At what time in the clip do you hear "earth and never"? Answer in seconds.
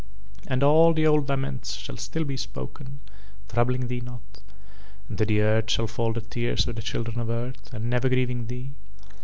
7.29-8.09